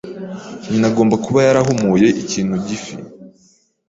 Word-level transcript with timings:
Nyina 0.69 0.87
agomba 0.91 1.15
kuba 1.25 1.39
yarahumuye 1.47 2.07
ikintu 2.21 2.55
gifi. 2.67 2.93